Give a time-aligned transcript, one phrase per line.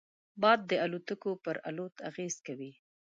[0.41, 2.71] باد د الوتکو پر الوت اغېز کوي